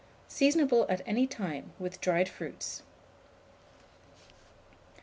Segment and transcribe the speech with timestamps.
[0.27, 2.81] Seasonable at any time, with dried fruits.